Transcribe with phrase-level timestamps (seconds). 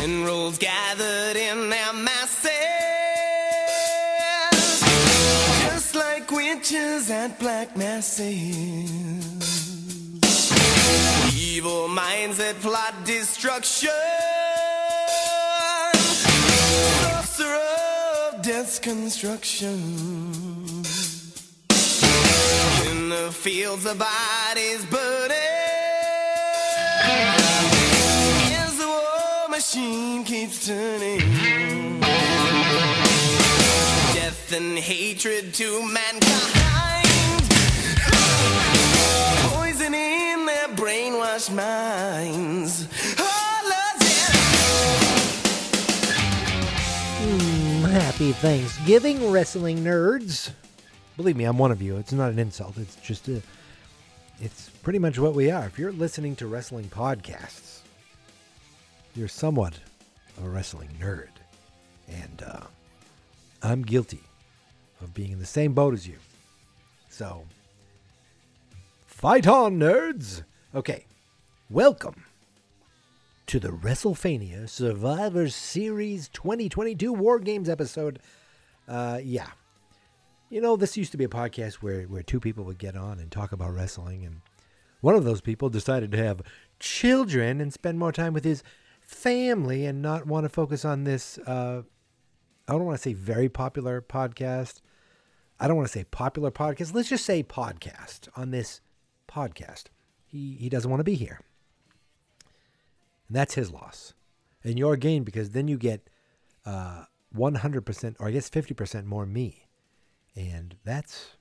[0.00, 2.50] Generals gathered in their masses,
[5.64, 8.30] just like witches at black masses.
[11.34, 13.90] Evil minds that plot destruction,
[17.00, 17.58] sorcerer
[18.32, 19.74] of death's construction.
[22.88, 25.60] In the fields, the bodies burning.
[29.60, 31.20] Machine keeps turning.
[34.14, 37.06] Death and hatred to mankind.
[40.46, 42.88] Their brainwashed minds.
[43.18, 43.70] Oh,
[47.92, 50.52] Happy Thanksgiving, wrestling nerds.
[51.18, 51.98] Believe me, I'm one of you.
[51.98, 52.78] It's not an insult.
[52.78, 53.42] It's just a.
[54.40, 55.66] It's pretty much what we are.
[55.66, 57.80] If you're listening to wrestling podcasts,
[59.14, 59.74] you're somewhat
[60.38, 61.28] of a wrestling nerd,
[62.08, 62.60] and uh,
[63.62, 64.22] I'm guilty
[65.00, 66.16] of being in the same boat as you.
[67.08, 67.44] So,
[69.06, 70.42] fight on, nerds.
[70.74, 71.06] Okay,
[71.68, 72.24] welcome
[73.46, 78.20] to the WrestleFania Survivor Series 2022 War Games episode.
[78.86, 79.48] Uh, yeah.
[80.50, 83.18] You know, this used to be a podcast where, where two people would get on
[83.18, 84.40] and talk about wrestling, and
[85.00, 86.42] one of those people decided to have
[86.78, 88.62] children and spend more time with his
[89.10, 91.38] family and not want to focus on this.
[91.38, 91.82] Uh,
[92.68, 94.80] I don't want to say very popular podcast.
[95.58, 96.94] I don't want to say popular podcast.
[96.94, 98.80] Let's just say podcast on this
[99.28, 99.84] podcast.
[100.26, 101.40] He, he doesn't want to be here.
[103.28, 104.14] And that's his loss.
[104.62, 106.08] And your gain because then you get
[106.64, 107.04] uh,
[107.36, 109.66] 100%, or I guess 50% more me.
[110.36, 111.36] And that's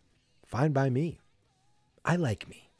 [0.46, 1.20] fine by me.
[2.04, 2.72] I like me.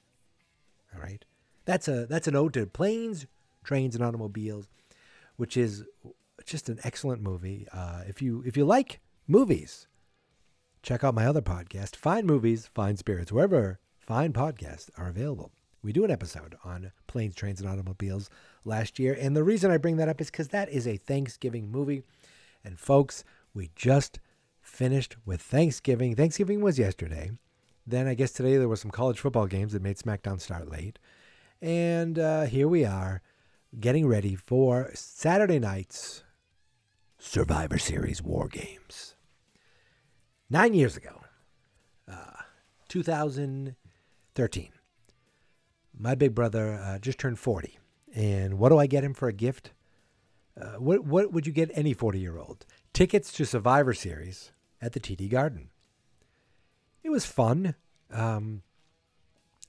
[0.96, 1.24] All right.
[1.66, 3.28] That's a that's an ode to planes,
[3.64, 4.68] trains, and automobiles,
[5.40, 5.86] which is
[6.46, 7.66] just an excellent movie.
[7.72, 9.88] Uh, if you if you like movies,
[10.84, 15.54] check out my other podcast, Fine Movies, Fine Spirits, wherever fine podcasts are available.
[15.82, 18.30] We do an episode on planes, trains, and automobiles
[18.66, 19.18] last year.
[19.18, 22.04] And the reason I bring that up is because that is a Thanksgiving movie.
[22.62, 23.24] And folks,
[23.54, 24.20] we just
[24.62, 26.18] finished with Thanksgiving.
[26.18, 27.32] Thanksgiving was yesterday.
[27.88, 31.00] Then I guess today there were some college football games that made SmackDown start late.
[31.62, 33.22] And uh, here we are
[33.78, 36.24] getting ready for Saturday night's
[37.18, 39.16] Survivor Series War Games.
[40.50, 41.22] Nine years ago,
[42.10, 42.42] uh,
[42.88, 44.70] 2013,
[45.98, 47.78] my big brother uh, just turned 40.
[48.16, 49.72] And what do I get him for a gift?
[50.60, 52.66] Uh, what, what would you get any 40 year old?
[52.94, 54.52] Tickets to Survivor Series
[54.82, 55.70] at the TD Garden.
[57.04, 57.76] It was fun.
[58.12, 58.64] Um,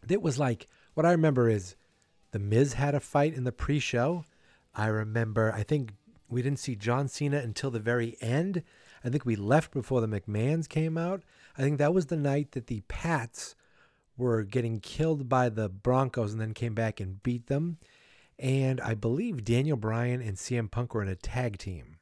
[0.09, 1.77] it was like, what I remember is
[2.33, 4.25] The Miz had a fight in the pre show.
[4.75, 5.93] I remember, I think
[6.29, 8.63] we didn't see John Cena until the very end.
[9.05, 11.23] I think we left before the McMahons came out.
[11.59, 13.57] I think that was the night that the Pats
[14.17, 17.79] were getting killed by the Broncos and then came back and beat them.
[18.39, 21.97] And I believe Daniel Bryan and CM Punk were in a tag team.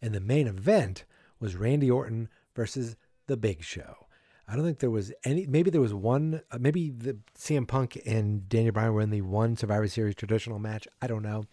[0.00, 1.04] And the main event
[1.38, 2.96] was Randy Orton versus
[3.26, 4.07] The Big Show.
[4.48, 5.46] I don't think there was any.
[5.46, 6.40] Maybe there was one.
[6.50, 10.58] Uh, maybe the CM Punk and Daniel Bryan were in the one Survivor Series traditional
[10.58, 10.88] match.
[11.02, 11.44] I don't know,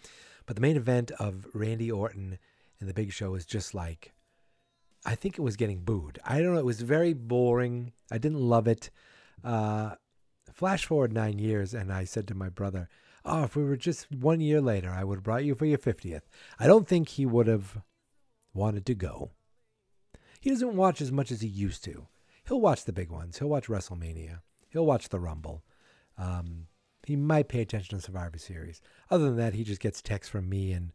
[0.46, 2.40] but the main event of Randy Orton
[2.80, 4.14] and The Big Show was just like,
[5.06, 6.20] I think it was getting booed.
[6.24, 6.60] I don't know.
[6.60, 7.92] It was very boring.
[8.10, 8.90] I didn't love it.
[9.44, 9.96] Uh,
[10.54, 12.88] flash forward nine years, and I said to my brother,
[13.26, 15.78] "Oh, if we were just one year later, I would have brought you for your
[15.78, 17.82] fiftieth." I don't think he would have
[18.54, 19.32] wanted to go.
[20.40, 22.08] He doesn't watch as much as he used to.
[22.48, 23.40] He'll watch the big ones.
[23.40, 24.42] He'll watch WrestleMania.
[24.70, 25.64] He'll watch the Rumble.
[26.18, 26.68] Um,
[27.06, 28.82] he might pay attention to Survivor Series.
[29.10, 30.92] Other than that, he just gets texts from me and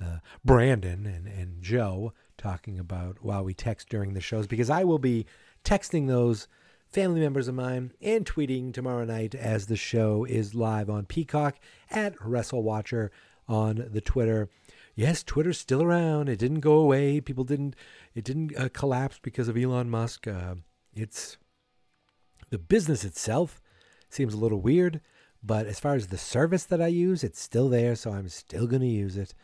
[0.00, 4.84] uh, Brandon and, and Joe talking about while we text during the shows because I
[4.84, 5.26] will be
[5.64, 6.48] texting those
[6.88, 11.58] family members of mine and tweeting tomorrow night as the show is live on Peacock
[11.90, 13.10] at WrestleWatcher
[13.48, 14.48] on the Twitter
[14.94, 16.28] yes, Twitter's still around.
[16.28, 17.20] It didn't go away.
[17.20, 17.74] People didn't.
[18.14, 20.26] It didn't uh, collapse because of Elon Musk.
[20.26, 20.56] Uh,
[20.94, 21.36] it's
[22.50, 23.60] the business itself
[24.08, 25.00] seems a little weird,
[25.42, 27.94] but as far as the service that I use, it's still there.
[27.94, 29.34] So I'm still gonna use it,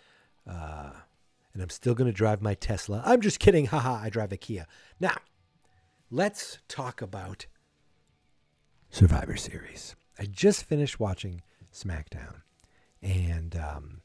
[0.46, 0.90] uh,
[1.52, 3.02] and I'm still gonna drive my Tesla.
[3.04, 3.66] I'm just kidding.
[3.66, 3.94] Haha.
[4.02, 4.66] I drive a Kia.
[5.00, 5.16] Now,
[6.10, 7.46] let's talk about
[8.90, 9.96] Survivor Series.
[10.18, 11.42] I just finished watching
[11.72, 12.42] SmackDown,
[13.02, 14.02] and um,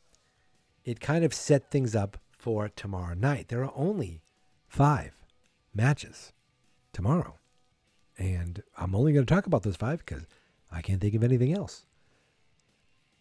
[0.85, 3.47] it kind of set things up for tomorrow night.
[3.47, 4.21] There are only
[4.67, 5.13] five
[5.73, 6.33] matches
[6.93, 7.37] tomorrow.
[8.17, 10.25] And I'm only going to talk about those five because
[10.71, 11.85] I can't think of anything else.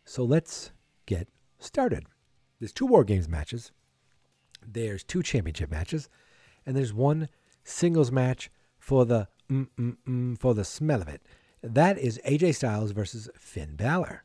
[0.05, 0.73] So let's
[1.07, 1.29] get
[1.59, 2.07] started.
[2.61, 3.73] There's two War Games matches,
[4.65, 6.09] there's two championship matches,
[6.65, 7.29] and there's one
[7.65, 11.23] singles match for the mm, mm, mm, for the smell of it.
[11.63, 14.25] That is AJ Styles versus Finn Balor.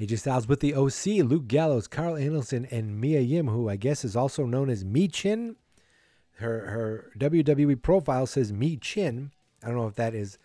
[0.00, 4.04] AJ Styles with the OC, Luke Gallows, Karl Anderson, and Mia Yim, who I guess
[4.04, 5.56] is also known as Michin.
[6.38, 9.30] Her her WWE profile says Michin.
[9.62, 10.38] I don't know if that is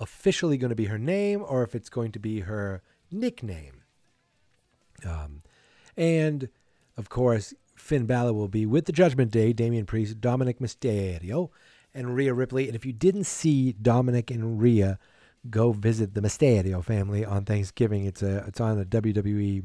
[0.00, 3.82] officially going to be her name or if it's going to be her nickname.
[5.04, 5.42] Um,
[5.96, 6.48] and
[6.96, 11.50] of course, Finn Balor will be with the Judgment Day, Damian Priest, Dominik Mysterio,
[11.94, 12.66] and Rhea Ripley.
[12.66, 14.98] And if you didn't see Dominik and Rhea,
[15.48, 18.04] go visit the Mysterio family on Thanksgiving.
[18.04, 19.64] It's a it's on the WWE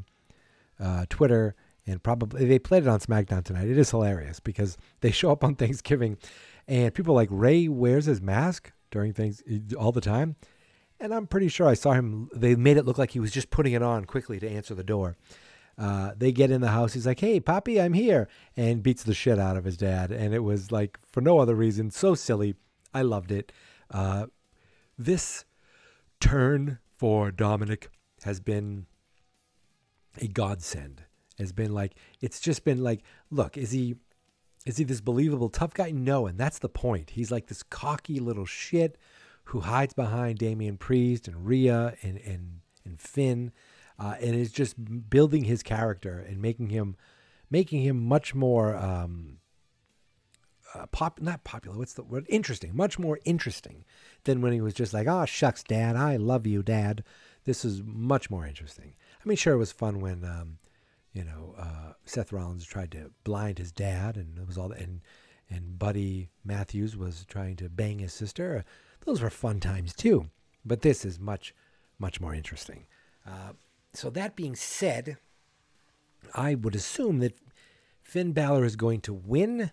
[0.80, 1.54] uh, Twitter
[1.86, 3.68] and probably they played it on SmackDown tonight.
[3.68, 6.18] It is hilarious because they show up on Thanksgiving,
[6.66, 9.42] and people like Rey wears his mask during things
[9.78, 10.36] all the time,
[11.00, 12.28] and I'm pretty sure I saw him.
[12.34, 14.84] They made it look like he was just putting it on quickly to answer the
[14.84, 15.16] door.
[15.76, 16.92] Uh, they get in the house.
[16.92, 20.12] He's like, "Hey, Poppy, I'm here," and beats the shit out of his dad.
[20.12, 22.54] And it was like for no other reason, so silly.
[22.92, 23.50] I loved it.
[23.90, 24.26] Uh,
[24.96, 25.44] this
[26.20, 27.88] turn for Dominik
[28.22, 28.86] has been
[30.20, 31.02] a godsend.
[31.38, 33.96] Has been like it's just been like, look, is he
[34.64, 35.90] is he this believable tough guy?
[35.90, 37.10] No, and that's the point.
[37.10, 38.96] He's like this cocky little shit
[39.44, 43.52] who hides behind Damian Priest and Rhea and and and Finn,
[43.98, 46.96] uh, and is just building his character and making him
[47.50, 49.38] making him much more um,
[50.74, 51.76] uh, pop not popular.
[51.76, 52.26] What's the word?
[52.28, 53.84] Interesting, much more interesting
[54.24, 57.04] than when he was just like, "Oh shucks, Dad, I love you, Dad."
[57.44, 58.94] This is much more interesting.
[59.22, 60.58] I mean, sure, it was fun when um,
[61.14, 65.00] you know, uh, Seth Rollins tried to blind his dad, and it was all, and
[65.48, 68.64] and Buddy Matthews was trying to bang his sister.
[69.04, 70.30] Those were fun times too.
[70.64, 71.54] But this is much,
[71.98, 72.86] much more interesting.
[73.26, 73.52] Uh,
[73.92, 75.18] so that being said,
[76.34, 77.38] I would assume that
[78.02, 79.70] Finn Balor is going to win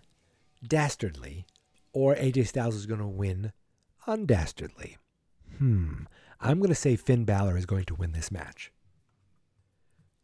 [0.66, 1.46] dastardly,
[1.92, 3.52] or AJ Styles is going to win
[4.06, 4.96] undastardly.
[5.58, 6.04] Hmm.
[6.40, 8.72] I'm going to say Finn Balor is going to win this match.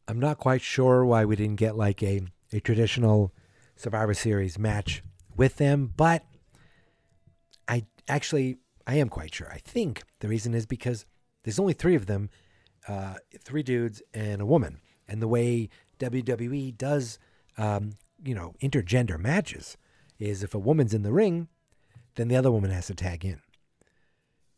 [0.09, 3.35] I'm not quite sure why we didn't get like a, a traditional
[3.77, 5.03] Survivor Series match
[5.37, 6.25] with them, but
[7.69, 8.57] I actually
[8.87, 9.53] I am quite sure.
[9.53, 11.05] I think the reason is because
[11.45, 12.31] there's only three of them,
[12.89, 15.69] uh, three dudes and a woman, and the way
[15.99, 17.19] WWE does,
[17.59, 17.93] um,
[18.25, 19.77] you know, intergender matches
[20.19, 21.49] is if a woman's in the ring,
[22.15, 23.41] then the other woman has to tag in.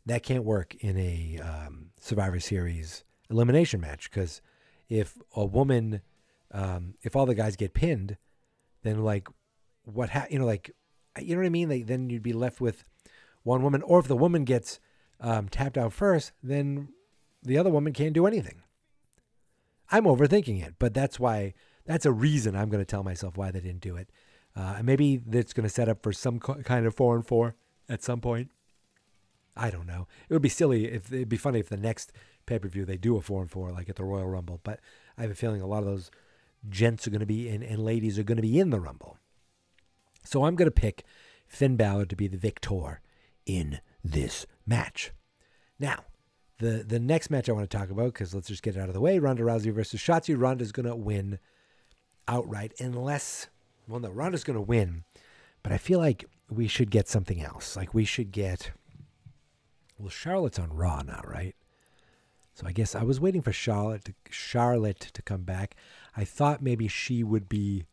[0.05, 4.41] That can't work in a um, Survivor Series elimination match because
[4.91, 6.01] if a woman,
[6.51, 8.17] um, if all the guys get pinned,
[8.83, 9.29] then like
[9.85, 10.71] what ha- you know like
[11.19, 11.69] you know what I mean?
[11.69, 12.83] Like then you'd be left with
[13.43, 14.79] one woman, or if the woman gets
[15.21, 16.89] um, tapped out first, then
[17.41, 18.61] the other woman can't do anything.
[19.89, 21.53] I'm overthinking it, but that's why
[21.85, 24.09] that's a reason I'm going to tell myself why they didn't do it.
[24.55, 27.25] Uh, and maybe that's going to set up for some co- kind of four and
[27.25, 27.55] four
[27.87, 28.49] at some point.
[29.55, 30.07] I don't know.
[30.27, 32.11] It would be silly if it'd be funny if the next
[32.51, 34.59] pay per view they do a four and four like at the Royal Rumble.
[34.63, 34.81] But
[35.17, 36.11] I have a feeling a lot of those
[36.69, 39.17] gents are going to be in and ladies are going to be in the Rumble.
[40.23, 41.05] So I'm going to pick
[41.47, 42.99] Finn Balor to be the victor
[43.45, 45.11] in this match.
[45.79, 46.03] Now,
[46.59, 48.89] the the next match I want to talk about because let's just get it out
[48.89, 50.39] of the way: Ronda Rousey versus Shotzi.
[50.39, 51.39] Ronda's going to win
[52.27, 53.47] outright, unless
[53.87, 55.05] well, no, Ronda's going to win,
[55.63, 57.77] but I feel like we should get something else.
[57.77, 58.71] Like we should get.
[59.97, 61.55] Well, Charlotte's on Raw now, right?
[62.53, 65.75] So I guess I was waiting for Charlotte to, Charlotte to come back.
[66.15, 67.85] I thought maybe she would be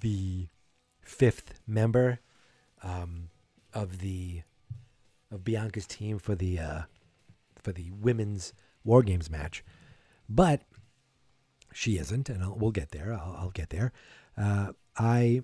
[0.00, 0.48] the
[1.00, 2.20] fifth member
[2.82, 3.30] um,
[3.74, 4.42] of the
[5.30, 6.82] of Bianca's team for the uh,
[7.56, 8.52] for the women's
[8.84, 9.64] War Games match,
[10.28, 10.62] but
[11.72, 13.12] she isn't, and I'll, we'll get there.
[13.12, 13.92] I'll, I'll get there.
[14.36, 15.42] Uh, I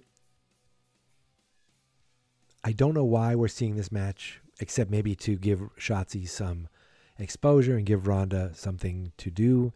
[2.62, 6.69] I don't know why we're seeing this match, except maybe to give Shotzi some
[7.18, 9.73] exposure and give Ronda something to do.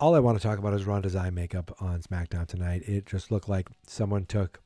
[0.00, 2.82] All I want to talk about is Ronda's eye makeup on SmackDown tonight.
[2.86, 4.60] It just looked like someone took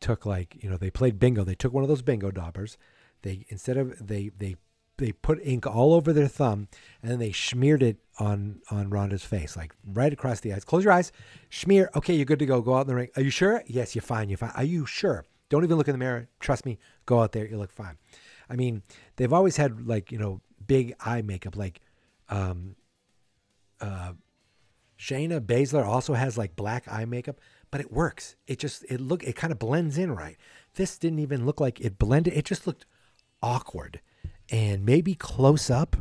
[0.00, 1.44] took like, you know, they played bingo.
[1.44, 2.76] They took one of those bingo daubers.
[3.22, 4.56] They instead of they they
[4.98, 6.68] they put ink all over their thumb
[7.02, 10.64] and then they smeared it on on Ronda's face, like right across the eyes.
[10.64, 11.12] Close your eyes,
[11.50, 11.90] smear.
[11.94, 12.62] Okay, you're good to go.
[12.62, 13.08] Go out in the ring.
[13.16, 13.62] Are you sure?
[13.66, 14.28] Yes, you're fine.
[14.28, 14.52] You're fine.
[14.54, 15.24] Are you sure?
[15.48, 16.28] Don't even look in the mirror.
[16.40, 16.78] Trust me.
[17.04, 17.46] Go out there.
[17.46, 17.98] You look fine.
[18.48, 18.82] I mean,
[19.16, 21.56] they've always had like you know big eye makeup.
[21.56, 21.80] Like,
[22.28, 22.76] um,
[23.80, 24.12] uh,
[24.98, 28.36] Shayna Baszler also has like black eye makeup, but it works.
[28.46, 30.36] It just it look it kind of blends in right.
[30.74, 32.34] This didn't even look like it blended.
[32.34, 32.86] It just looked
[33.42, 34.00] awkward,
[34.50, 35.96] and maybe close up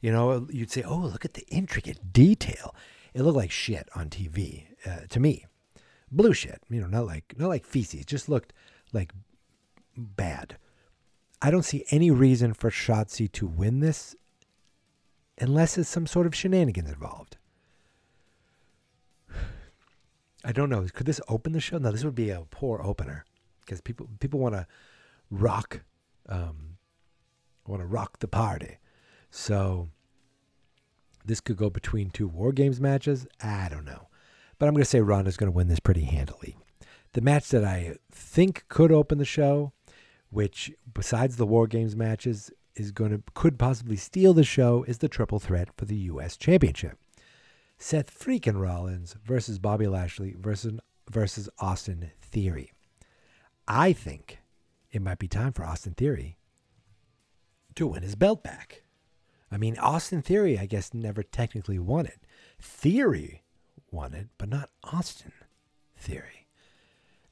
[0.00, 2.74] You know, you'd say, "Oh, look at the intricate detail."
[3.14, 5.46] It looked like shit on TV uh, to me.
[6.10, 8.04] Blue shit, you know, not like not like feces.
[8.06, 8.52] Just looked
[8.92, 9.12] like
[9.96, 10.56] bad.
[11.40, 14.16] I don't see any reason for Shotzi to win this
[15.40, 17.36] unless there's some sort of shenanigans involved.
[20.44, 20.86] I don't know.
[20.92, 21.78] Could this open the show?
[21.78, 23.24] No, this would be a poor opener
[23.60, 24.66] because people people want to
[25.30, 25.82] rock,
[26.28, 26.78] um,
[27.66, 28.78] want to rock the party.
[29.30, 29.88] So
[31.24, 33.26] this could go between two War Games matches.
[33.42, 34.08] I don't know,
[34.58, 36.56] but I'm going to say Ronda's going to win this pretty handily.
[37.12, 39.72] The match that I think could open the show,
[40.30, 44.98] which besides the War Games matches is going to could possibly steal the show, is
[44.98, 46.36] the triple threat for the U.S.
[46.36, 46.98] Championship.
[47.76, 52.72] Seth freaking Rollins versus Bobby Lashley versus versus Austin Theory.
[53.66, 54.38] I think
[54.90, 56.36] it might be time for Austin Theory
[57.74, 58.82] to win his belt back.
[59.50, 62.20] I mean, Austin Theory, I guess, never technically won it.
[62.60, 63.42] Theory
[63.90, 65.32] won it, but not Austin
[65.96, 66.46] Theory.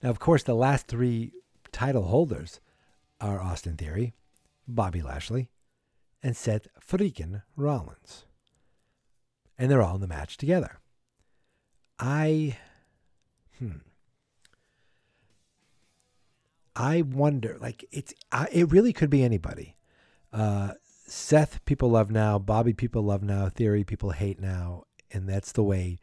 [0.02, 1.32] Now, of course, the last three
[1.72, 2.60] title holders
[3.20, 4.14] are Austin Theory,
[4.68, 5.50] Bobby Lashley,
[6.22, 8.26] and Seth freaking Rollins
[9.58, 10.80] and they're all in the match together.
[11.98, 12.58] I,
[13.58, 13.78] hmm,
[16.74, 17.56] I wonder.
[17.60, 19.76] Like it's, I, it really could be anybody.
[20.32, 20.72] Uh,
[21.06, 22.38] Seth, people love now.
[22.38, 23.48] Bobby, people love now.
[23.48, 25.98] Theory, people hate now, and that's the way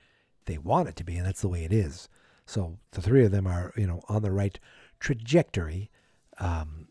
[0.46, 2.10] they want it to be, and that's the way it is.
[2.46, 4.60] So the three of them are, you know, on the right
[5.00, 5.91] trajectory.
[6.39, 6.88] Um,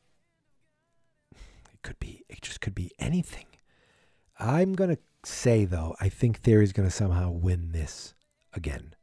[1.83, 3.47] could be, it just could be anything.
[4.39, 8.15] I'm gonna say though, I think Theory's going to somehow win this
[8.53, 8.95] again.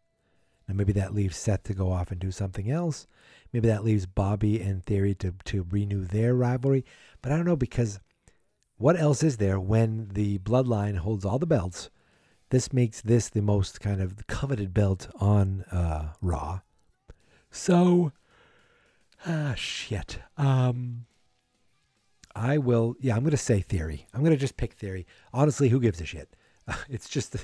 [0.67, 3.07] Now maybe that leaves Seth to go off and do something else.
[3.51, 6.85] Maybe that leaves Bobby and Theory to to renew their rivalry.
[7.21, 7.99] But I don't know because
[8.77, 11.89] what else is there when the bloodline holds all the belts?
[12.49, 16.61] This makes this the most kind of coveted belt on uh, Raw.
[17.51, 18.11] So,
[19.25, 20.19] ah, shit.
[20.37, 21.05] Um,
[22.35, 22.95] I will.
[22.99, 24.07] Yeah, I'm going to say theory.
[24.13, 25.05] I'm going to just pick theory.
[25.33, 26.35] Honestly, who gives a shit?
[26.89, 27.35] it's just,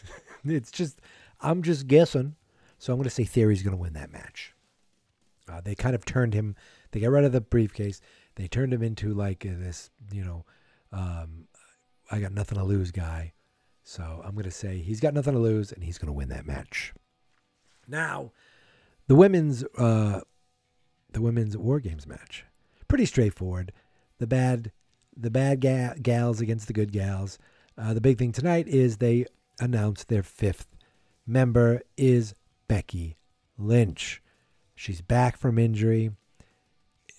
[0.44, 1.00] it's just,
[1.40, 2.36] I'm just guessing.
[2.78, 4.54] So I'm going to say theory's going to win that match.
[5.50, 6.54] Uh, they kind of turned him.
[6.92, 8.00] They got rid of the briefcase.
[8.36, 10.44] They turned him into like this, you know,
[10.92, 11.48] um,
[12.10, 13.32] I got nothing to lose guy.
[13.82, 16.28] So I'm going to say he's got nothing to lose and he's going to win
[16.28, 16.92] that match.
[17.86, 18.32] Now,
[19.06, 20.20] the women's uh,
[21.10, 22.44] the women's war games match,
[22.86, 23.72] pretty straightforward
[24.18, 24.72] the bad
[25.16, 27.38] the bad ga- gals against the good gals.
[27.76, 29.26] Uh, the big thing tonight is they
[29.60, 30.76] announced their fifth
[31.26, 32.34] member is
[32.68, 33.16] Becky
[33.56, 34.22] Lynch.
[34.74, 36.12] She's back from injury.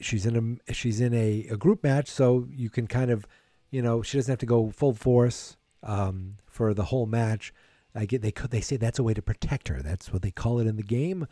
[0.02, 3.28] She's in a she's in a, a group match, so you can kind of,
[3.70, 7.54] you know, she doesn't have to go full force um, for the whole match.
[7.94, 9.82] I get they could they say that's a way to protect her.
[9.82, 11.28] That's what they call it in the game,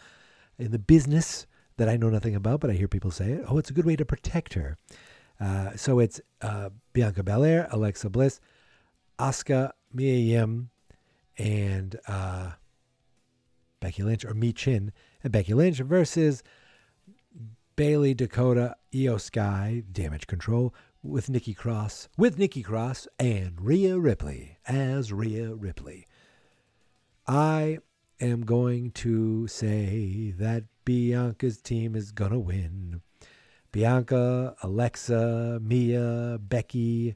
[0.60, 1.48] in the business
[1.78, 3.46] that I know nothing about, but I hear people say it.
[3.48, 4.78] Oh, it's a good way to protect her.
[5.40, 8.40] Uh, so it's uh, Bianca Belair, Alexa Bliss,
[9.20, 10.70] Asuka, Mia Yim,
[11.38, 12.52] and uh,
[13.80, 14.92] Becky Lynch, or Michin
[15.24, 16.44] and Becky Lynch versus
[17.76, 24.58] Bayley, Dakota, Iyo Sky, Damage Control with Nikki Cross, with Nikki Cross and Rhea Ripley
[24.66, 26.08] as Rhea Ripley.
[27.28, 27.80] I
[28.20, 33.02] am going to say that Bianca's team is going to win.
[33.72, 37.16] Bianca, Alexa, Mia, Becky,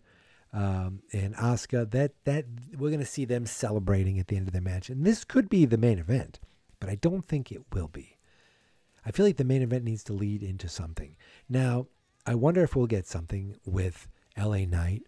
[0.53, 1.89] um, and Asuka.
[1.89, 5.05] That that we're going to see them celebrating at the end of the match, and
[5.05, 6.39] this could be the main event,
[6.79, 8.17] but I don't think it will be.
[9.05, 11.15] I feel like the main event needs to lead into something.
[11.49, 11.87] Now,
[12.25, 15.03] I wonder if we'll get something with LA Knight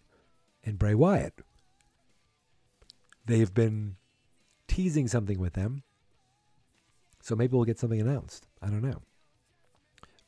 [0.64, 1.34] and Bray Wyatt.
[3.26, 3.96] They've been
[4.66, 5.82] teasing something with them.
[7.22, 8.46] So maybe we'll get something announced.
[8.60, 9.00] I don't know.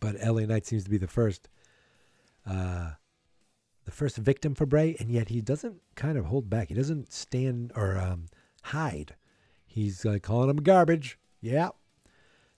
[0.01, 1.49] But LA Knight seems to be the first,
[2.47, 2.93] uh,
[3.85, 6.69] the first victim for Bray, and yet he doesn't kind of hold back.
[6.69, 8.27] He doesn't stand or um,
[8.65, 9.15] hide.
[9.65, 11.19] He's uh, calling him garbage.
[11.41, 11.71] Yeah.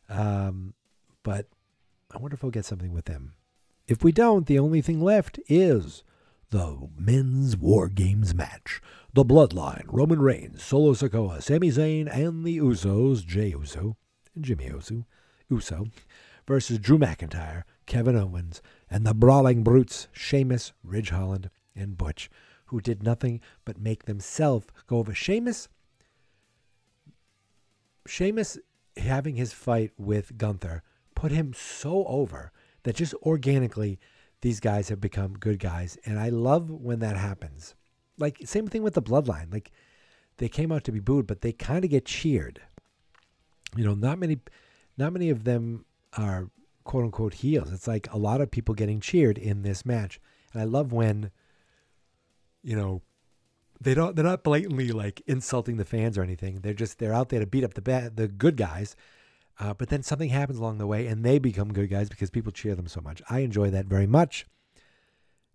[0.09, 0.75] Um,
[1.23, 1.47] but
[2.13, 3.35] I wonder if we'll get something with them.
[3.87, 6.03] If we don't, the only thing left is
[6.51, 8.81] the men's War Games match.
[9.13, 13.97] The Bloodline, Roman Reigns, Solo Sikoa, Sami Zayn, and the Usos, Jay Uso,
[14.35, 15.07] and Jimmy Uso,
[15.51, 15.87] Uso
[16.49, 22.31] versus Drew McIntyre, Kevin Owens, and the brawling brutes Sheamus, Ridge Holland, and Butch,
[22.67, 25.13] who did nothing but make themselves go over.
[25.13, 25.69] Sheamus,
[28.07, 28.59] Sheamus
[28.97, 30.83] having his fight with Gunther
[31.15, 32.51] put him so over
[32.85, 34.01] that just organically
[34.41, 35.99] these guys have become good guys.
[36.07, 37.75] And I love when that happens.
[38.17, 39.53] like same thing with the bloodline.
[39.53, 39.71] Like
[40.39, 42.63] they came out to be booed, but they kind of get cheered.
[43.77, 44.39] You know, not many,
[44.97, 45.85] not many of them
[46.17, 46.51] are
[46.85, 47.73] quote unquote heels.
[47.73, 50.21] It's like a lot of people getting cheered in this match,
[50.53, 51.31] and I love when,
[52.63, 53.03] you know,
[53.81, 56.61] they don't they're not blatantly like insulting the fans or anything.
[56.61, 58.97] They're just they're out there to beat up the bad the good guys.
[59.61, 62.53] Uh, but then something happens along the way, and they become good guys because people
[62.53, 63.21] cheer them so much.
[63.29, 64.47] I enjoy that very much,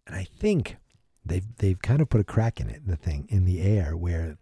[0.06, 0.78] and I think
[1.26, 4.38] they've they've kind of put a crack in it, the thing in the air where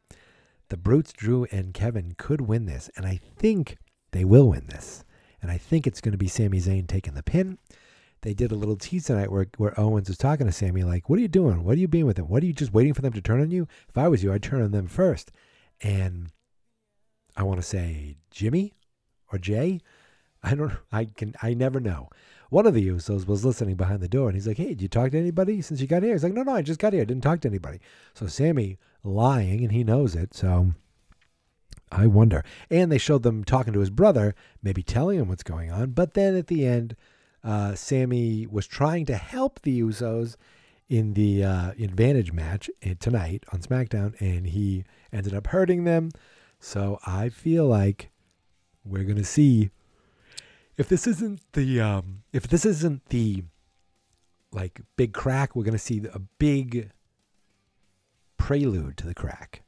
[0.69, 3.77] the Brutes, Drew and Kevin could win this, and I think
[4.11, 5.03] they will win this,
[5.41, 7.57] and I think it's going to be Sami Zayn taking the pin.
[8.21, 11.17] They did a little tease tonight where, where Owens was talking to Sami, like, "What
[11.17, 11.63] are you doing?
[11.63, 12.27] What are you being with him?
[12.27, 13.67] What are you just waiting for them to turn on you?
[13.89, 15.31] If I was you, I'd turn on them first.
[15.81, 16.31] And
[17.35, 18.73] I want to say Jimmy
[19.31, 19.81] or Jay.
[20.43, 20.73] I don't.
[20.91, 21.33] I can.
[21.41, 22.09] I never know.
[22.49, 24.87] One of the Usos was listening behind the door, and he's like, "Hey, did you
[24.87, 27.01] talk to anybody since you got here?" He's like, "No, no, I just got here.
[27.01, 27.79] I didn't talk to anybody."
[28.13, 30.33] So Sami lying, and he knows it.
[30.33, 30.73] So
[31.91, 32.43] I wonder.
[32.69, 34.33] And they showed them talking to his brother,
[34.63, 35.91] maybe telling him what's going on.
[35.91, 36.95] But then at the end,
[37.43, 40.37] uh, Sami was trying to help the Usos
[40.89, 46.11] in the uh, advantage match eh, tonight on SmackDown, and he ended up hurting them.
[46.59, 48.09] So I feel like
[48.85, 49.69] we're gonna see
[50.77, 53.43] if this isn't the um, if this isn't the
[54.51, 56.91] like big crack, we're gonna see a big
[58.37, 59.61] prelude to the crack.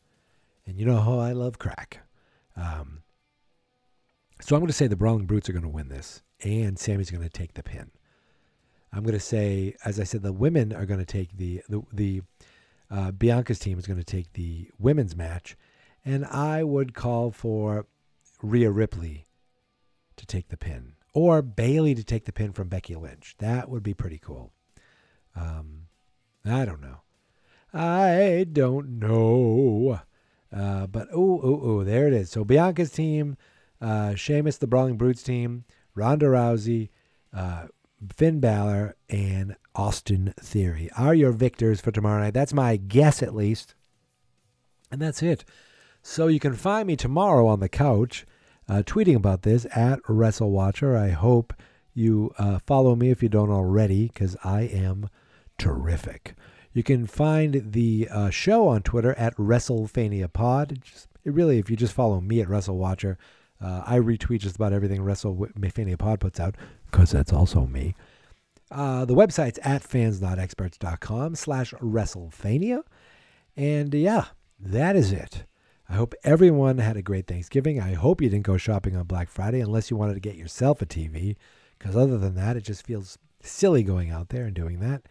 [0.66, 2.02] And you know how I love crack.
[2.56, 3.04] Um,
[4.42, 7.12] so I'm going to say the Brawling Brutes are going to win this, and Sami's
[7.12, 7.92] going to take the pin.
[8.92, 11.82] I'm going to say, as I said, the women are going to take the the,
[11.92, 12.22] the
[12.92, 15.56] uh, Bianca's team is going to take the women's match,
[16.06, 17.88] and I would call for
[18.42, 19.26] Rhea Ripley
[20.18, 23.36] to take the pin, or Bayley to take the pin from Becky Lynch.
[23.40, 24.52] That would be pretty cool.
[25.36, 25.88] Um,
[26.46, 27.02] I don't know.
[27.74, 30.02] I don't know.
[30.56, 32.30] Uh, but oh, oh, oh, there it is.
[32.30, 33.38] So Bianca's team,
[33.82, 36.90] uh, Sheamus, the Brawling Brutes team, Ronda Rousey,
[37.36, 37.68] uh,
[38.16, 42.34] Finn Balor, and Austin Theory are your victors for tomorrow night.
[42.34, 43.74] That's my guess, at least.
[44.92, 45.44] And that's it.
[46.04, 48.26] So you can find me tomorrow on the couch
[48.70, 50.98] uh, tweeting about this at WrestleWatcher.
[50.98, 51.54] I hope
[51.94, 55.10] you uh, follow me if you don't already, because I am
[55.58, 56.36] terrific.
[56.74, 60.80] You can find the uh, show on Twitter at WrestleFania Pod.
[60.82, 63.18] Just, really, if you just follow me at WrestleWatcher,
[63.62, 66.56] uh, I retweet just about everything WrestleFania Pod puts out
[66.92, 67.96] because that's also me.
[68.72, 72.82] Uh, the website's at fansnotexperts.com slash WrestleFania.
[73.56, 74.26] And yeah,
[74.60, 75.46] that is it.
[75.88, 77.80] I hope everyone had a great Thanksgiving.
[77.80, 80.82] I hope you didn't go shopping on Black Friday unless you wanted to get yourself
[80.82, 81.36] a TV,
[81.78, 85.04] because other than that, it just feels silly going out there and doing that.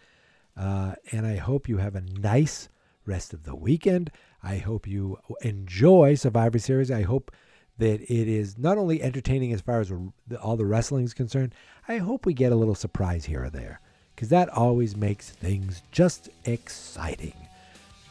[0.57, 2.69] Uh, and I hope you have a nice
[3.07, 4.11] rest of the weekend.
[4.43, 6.91] I hope you enjoy Survivor Series.
[6.91, 7.31] I hope
[7.79, 9.93] that it is not only entertaining as far as
[10.41, 11.55] all the wrestling is concerned,
[11.89, 13.81] I hope we get a little surprise here or there
[14.15, 17.35] because that always makes things just exciting.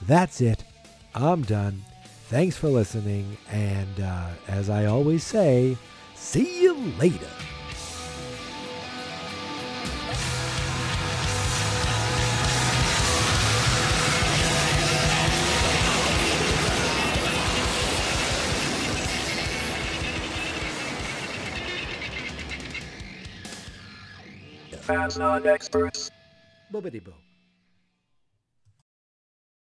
[0.01, 0.63] That's it.
[1.13, 1.83] I'm done.
[2.29, 3.37] Thanks for listening.
[3.51, 5.77] And uh, as I always say,
[6.15, 7.27] see you later.
[24.81, 26.11] Fans, not experts.
[26.73, 27.13] Boobity boo.